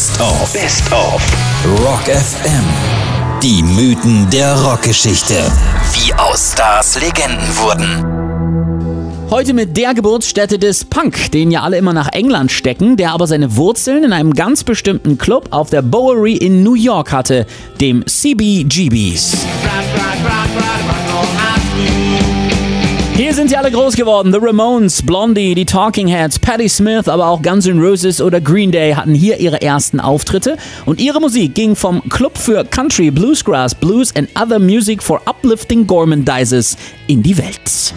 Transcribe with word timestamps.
Best 0.00 0.18
of. 0.18 0.52
Best 0.54 0.92
of. 0.94 1.22
Rock 1.84 2.04
FM. 2.04 2.64
Die 3.42 3.62
Mythen 3.62 4.30
der 4.30 4.58
Rockgeschichte. 4.58 5.34
Wie 5.92 6.14
aus 6.14 6.52
Stars 6.54 6.98
Legenden 6.98 7.46
wurden. 7.58 9.28
Heute 9.30 9.52
mit 9.52 9.76
der 9.76 9.92
Geburtsstätte 9.92 10.58
des 10.58 10.86
Punk, 10.86 11.30
den 11.32 11.50
ja 11.50 11.60
alle 11.60 11.76
immer 11.76 11.92
nach 11.92 12.08
England 12.14 12.50
stecken, 12.50 12.96
der 12.96 13.12
aber 13.12 13.26
seine 13.26 13.56
Wurzeln 13.56 14.02
in 14.02 14.14
einem 14.14 14.32
ganz 14.32 14.64
bestimmten 14.64 15.18
Club 15.18 15.48
auf 15.50 15.68
der 15.68 15.82
Bowery 15.82 16.34
in 16.34 16.62
New 16.62 16.76
York 16.76 17.12
hatte, 17.12 17.46
dem 17.78 18.06
CBGBs. 18.06 19.36
Sind 23.40 23.48
sie 23.48 23.56
alle 23.56 23.70
groß 23.70 23.96
geworden. 23.96 24.34
The 24.34 24.38
Ramones, 24.38 25.00
Blondie, 25.00 25.54
die 25.54 25.64
Talking 25.64 26.08
Heads, 26.08 26.38
Patti 26.38 26.68
Smith, 26.68 27.08
aber 27.08 27.26
auch 27.26 27.40
Guns 27.40 27.66
N' 27.66 27.80
Roses 27.80 28.20
oder 28.20 28.38
Green 28.38 28.70
Day 28.70 28.92
hatten 28.92 29.14
hier 29.14 29.38
ihre 29.38 29.62
ersten 29.62 29.98
Auftritte. 29.98 30.58
Und 30.84 31.00
ihre 31.00 31.22
Musik 31.22 31.54
ging 31.54 31.74
vom 31.74 32.06
Club 32.10 32.36
für 32.36 32.62
Country, 32.64 33.10
Bluesgrass, 33.10 33.74
Blues 33.74 34.14
and 34.14 34.28
Other 34.38 34.58
Music 34.58 35.02
for 35.02 35.22
Uplifting 35.24 35.86
Gormandizers 35.86 36.76
in 37.06 37.22
die 37.22 37.38
Welt. 37.38 37.94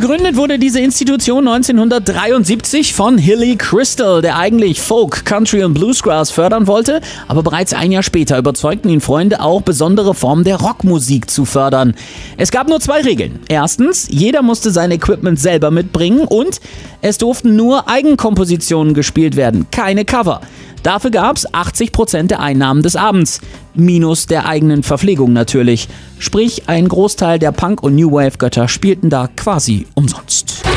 Gegründet 0.00 0.36
wurde 0.36 0.60
diese 0.60 0.78
Institution 0.78 1.48
1973 1.48 2.94
von 2.94 3.18
Hilly 3.18 3.56
Crystal, 3.56 4.22
der 4.22 4.36
eigentlich 4.36 4.80
Folk, 4.80 5.24
Country 5.24 5.64
und 5.64 5.74
Bluesgrass 5.74 6.30
fördern 6.30 6.68
wollte, 6.68 7.00
aber 7.26 7.42
bereits 7.42 7.74
ein 7.74 7.90
Jahr 7.90 8.04
später 8.04 8.38
überzeugten 8.38 8.90
ihn 8.90 9.00
Freunde 9.00 9.40
auch 9.40 9.60
besondere 9.60 10.14
Formen 10.14 10.44
der 10.44 10.60
Rockmusik 10.60 11.28
zu 11.28 11.44
fördern. 11.44 11.96
Es 12.36 12.52
gab 12.52 12.68
nur 12.68 12.78
zwei 12.78 13.00
Regeln. 13.00 13.40
Erstens, 13.48 14.06
jeder 14.08 14.42
musste 14.42 14.70
sein 14.70 14.92
Equipment 14.92 15.40
selber 15.40 15.72
mitbringen 15.72 16.20
und 16.20 16.60
es 17.02 17.18
durften 17.18 17.56
nur 17.56 17.88
Eigenkompositionen 17.88 18.94
gespielt 18.94 19.34
werden, 19.34 19.66
keine 19.72 20.04
Cover. 20.04 20.42
Dafür 20.82 21.10
gab 21.10 21.36
es 21.36 21.48
80% 21.48 22.28
der 22.28 22.40
Einnahmen 22.40 22.82
des 22.82 22.96
Abends. 22.96 23.40
Minus 23.74 24.26
der 24.26 24.46
eigenen 24.46 24.82
Verpflegung 24.82 25.32
natürlich. 25.32 25.88
Sprich, 26.18 26.68
ein 26.68 26.88
Großteil 26.88 27.38
der 27.38 27.52
Punk- 27.52 27.82
und 27.82 27.94
New 27.94 28.12
Wave-Götter 28.12 28.68
spielten 28.68 29.10
da 29.10 29.28
quasi 29.28 29.86
umsonst. 29.94 30.67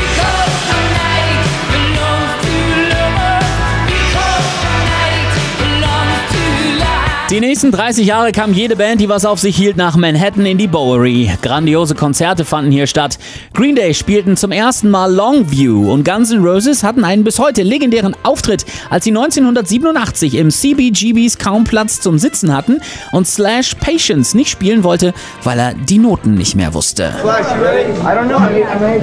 Die 7.32 7.40
nächsten 7.40 7.72
30 7.72 8.06
Jahre 8.06 8.30
kam 8.30 8.52
jede 8.52 8.76
Band, 8.76 9.00
die 9.00 9.08
was 9.08 9.24
auf 9.24 9.40
sich 9.40 9.56
hielt, 9.56 9.78
nach 9.78 9.96
Manhattan 9.96 10.44
in 10.44 10.58
die 10.58 10.66
Bowery. 10.66 11.30
Grandiose 11.40 11.94
Konzerte 11.94 12.44
fanden 12.44 12.70
hier 12.70 12.86
statt. 12.86 13.18
Green 13.54 13.74
Day 13.74 13.94
spielten 13.94 14.36
zum 14.36 14.52
ersten 14.52 14.90
Mal 14.90 15.10
Longview 15.10 15.90
und 15.90 16.04
Guns 16.04 16.30
N' 16.30 16.44
Roses 16.44 16.84
hatten 16.84 17.04
einen 17.04 17.24
bis 17.24 17.38
heute 17.38 17.62
legendären 17.62 18.14
Auftritt, 18.22 18.66
als 18.90 19.04
sie 19.04 19.12
1987 19.12 20.34
im 20.34 20.50
CBGBs 20.50 21.38
kaum 21.38 21.64
Platz 21.64 22.02
zum 22.02 22.18
Sitzen 22.18 22.54
hatten 22.54 22.82
und 23.12 23.26
Slash 23.26 23.76
Patience 23.76 24.36
nicht 24.36 24.50
spielen 24.50 24.84
wollte, 24.84 25.14
weil 25.42 25.58
er 25.58 25.72
die 25.72 26.00
Noten 26.00 26.34
nicht 26.34 26.54
mehr 26.54 26.74
wusste. 26.74 27.14
Slash, 27.22 27.46
you 27.56 27.62
ready? 27.64 27.92
I 27.92 28.14
don't 28.14 28.28
know. 28.28 28.36
I 28.36 28.52
mean, 28.52 28.66
I 28.68 28.78
mean, 28.78 29.00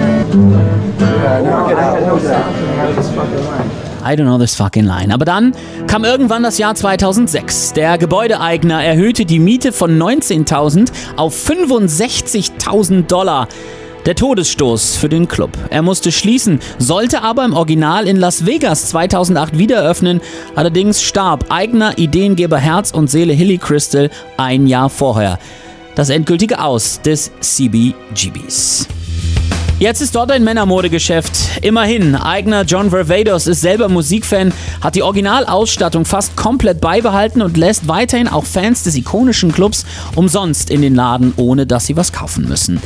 uh, 1.02 1.42
no, 1.42 1.66
I 1.66 1.82
had 1.82 2.06
no 2.06 2.20
sound. 2.20 3.89
I 4.02 4.16
don't 4.16 4.26
know 4.26 4.38
this 4.38 4.56
fucking 4.56 4.86
line. 4.86 5.14
Aber 5.14 5.26
dann 5.26 5.54
kam 5.88 6.04
irgendwann 6.04 6.44
das 6.44 6.58
Jahr 6.58 6.76
2006. 6.76 7.74
Der 7.74 7.98
Gebäudeeigner 7.98 8.84
erhöhte 8.84 9.26
die 9.26 9.40
Miete 9.40 9.72
von 9.72 9.98
19.000 9.98 10.92
auf 11.16 11.36
65.000 11.36 13.08
Dollar. 13.08 13.48
Der 14.06 14.16
Todesstoß 14.16 14.96
für 14.96 15.10
den 15.10 15.28
Club. 15.28 15.52
Er 15.70 15.82
musste 15.82 16.12
schließen, 16.12 16.60
sollte 16.78 17.22
aber 17.22 17.44
im 17.44 17.54
Original 17.54 18.08
in 18.08 18.18
Las 18.18 18.46
Vegas 18.46 18.90
2008 18.90 19.58
wieder 19.58 19.82
öffnen. 19.82 20.22
Allerdings 20.56 21.04
starb 21.04 21.46
Eigner, 21.50 21.98
Ideengeber 21.98 22.58
Herz 22.58 22.92
und 22.92 23.10
Seele 23.10 23.34
Hilly 23.34 23.58
Crystal 23.58 24.10
ein 24.38 24.68
Jahr 24.68 24.90
vorher. 24.90 25.38
Das 25.96 26.10
endgültige 26.10 26.60
Aus 26.60 27.02
des 27.02 27.32
CBGBs. 27.42 28.99
Jetzt 29.80 30.02
ist 30.02 30.14
dort 30.14 30.30
ein 30.30 30.44
Männermodegeschäft. 30.44 31.62
Immerhin, 31.62 32.14
eigener 32.14 32.64
John 32.64 32.90
Vervados 32.90 33.48
ist 33.48 33.62
selber 33.62 33.88
Musikfan, 33.88 34.52
hat 34.82 34.96
die 34.96 35.04
Originalausstattung 35.04 36.04
fast 36.04 36.36
komplett 36.36 36.82
beibehalten 36.82 37.42
und 37.42 37.56
lässt 37.56 37.88
weiterhin 37.88 38.28
auch 38.28 38.44
Fans 38.44 38.84
des 38.84 38.96
ikonischen 38.96 39.54
Clubs 39.54 39.86
umsonst 40.16 40.70
in 40.70 40.82
den 40.82 40.96
Laden, 40.96 41.32
ohne 41.38 41.66
dass 41.66 41.86
sie 41.86 41.96
was 41.96 42.12
kaufen 42.12 42.50
müssen. 42.50 42.82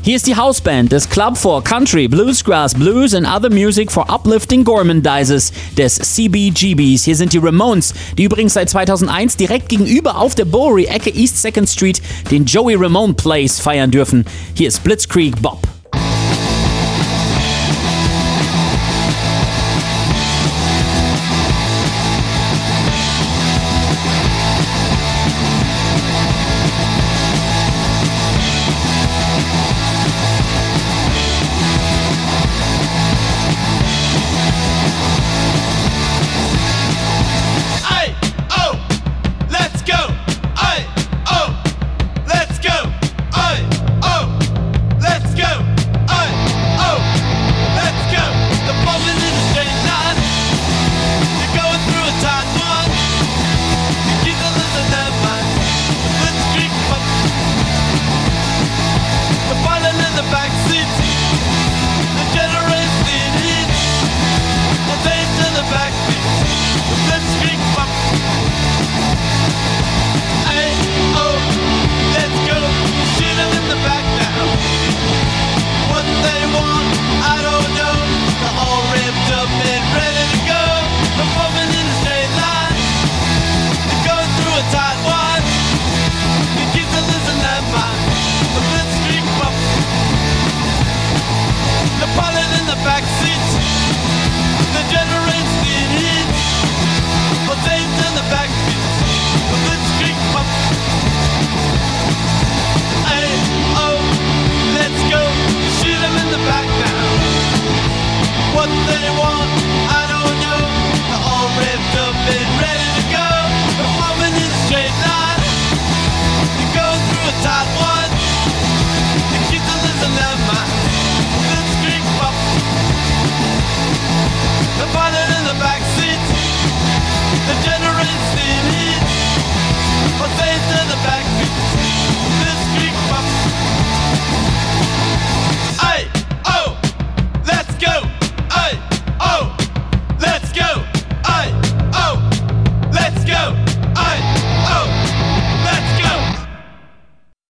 Hier 0.00 0.16
ist 0.16 0.26
die 0.26 0.34
Hausband 0.34 0.90
des 0.90 1.06
Club 1.10 1.36
for 1.36 1.62
Country, 1.62 2.08
Bluesgrass, 2.08 2.72
Blues 2.72 3.14
and 3.14 3.26
Other 3.26 3.50
Music 3.50 3.92
for 3.92 4.08
Uplifting 4.08 4.64
Gormandizers 4.64 5.52
des 5.76 5.96
CBGBs. 5.96 7.04
Hier 7.04 7.14
sind 7.14 7.34
die 7.34 7.38
Ramones, 7.38 7.92
die 8.16 8.24
übrigens 8.24 8.54
seit 8.54 8.70
2001 8.70 9.36
direkt 9.36 9.68
gegenüber 9.68 10.16
auf 10.16 10.34
der 10.34 10.46
Bowery 10.46 10.86
Ecke 10.86 11.14
East 11.14 11.44
2nd 11.44 11.70
Street 11.70 12.00
den 12.30 12.46
Joey 12.46 12.74
Ramone 12.76 13.12
Place 13.12 13.60
feiern 13.60 13.90
dürfen. 13.90 14.24
Hier 14.54 14.68
ist 14.68 14.82
Blitzkrieg 14.82 15.40
Bob. 15.42 15.71